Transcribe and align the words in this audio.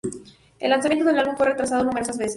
El 0.59 0.71
lanzamiento 0.71 1.05
del 1.05 1.19
álbum 1.19 1.37
fue 1.37 1.45
retrasado 1.49 1.83
numerosas 1.83 2.17
veces. 2.17 2.29